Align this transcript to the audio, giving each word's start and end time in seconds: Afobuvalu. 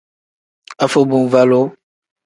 Afobuvalu. 0.85 1.61